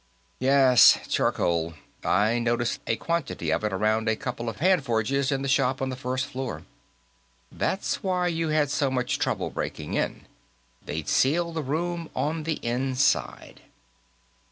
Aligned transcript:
"Yes; 0.39 0.97
charcoal. 1.09 1.75
I 2.03 2.39
noticed 2.39 2.81
a 2.87 2.95
quantity 2.95 3.51
of 3.51 3.63
it 3.63 3.71
around 3.71 4.09
a 4.09 4.15
couple 4.15 4.49
of 4.49 4.57
hand 4.57 4.83
forges 4.83 5.31
in 5.31 5.43
the 5.43 5.47
shop 5.47 5.79
on 5.79 5.89
the 5.89 5.95
first 5.95 6.25
floor. 6.25 6.63
That's 7.51 8.01
why 8.01 8.25
you 8.25 8.47
had 8.49 8.71
so 8.71 8.89
much 8.89 9.19
trouble 9.19 9.51
breaking 9.51 9.93
in; 9.93 10.25
they'd 10.83 11.07
sealed 11.07 11.53
the 11.53 11.61
room 11.61 12.09
on 12.15 12.45
the 12.45 12.55
inside." 12.65 13.59